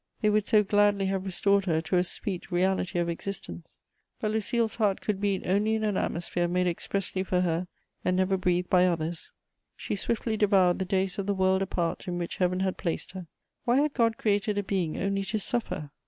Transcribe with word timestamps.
They 0.21 0.31
would 0.31 0.47
so 0.47 0.63
gladly 0.63 1.05
have 1.05 1.25
restored 1.27 1.65
her 1.65 1.79
to 1.81 1.97
a 1.97 2.03
sweet 2.03 2.51
reality 2.51 2.97
of 2.97 3.07
existence! 3.07 3.77
But 4.19 4.31
Lucile's 4.31 4.77
heart 4.77 4.99
could 4.99 5.21
beat 5.21 5.45
only 5.45 5.75
in 5.75 5.83
an 5.83 5.95
atmosphere 5.95 6.47
made 6.47 6.65
expressly 6.65 7.21
for 7.21 7.41
her 7.41 7.67
and 8.03 8.17
never 8.17 8.35
breathed 8.35 8.67
by 8.67 8.87
others. 8.87 9.31
She 9.75 9.95
swiftly 9.95 10.37
devoured 10.37 10.79
the 10.79 10.85
days 10.85 11.19
of 11.19 11.27
the 11.27 11.35
world 11.35 11.61
apart 11.61 12.07
in 12.07 12.17
which 12.17 12.37
Heaven 12.37 12.61
had 12.61 12.77
placed 12.77 13.11
her. 13.11 13.27
Why 13.65 13.77
had 13.77 13.93
God 13.93 14.17
created 14.17 14.57
a 14.57 14.63
being 14.63 14.97
only 14.97 15.23
to 15.25 15.37
suffer? 15.39 15.91